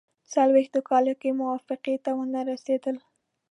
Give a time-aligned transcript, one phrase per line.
[0.33, 2.95] څلوېښتو کالو کې موافقې ته ونه رسېدل.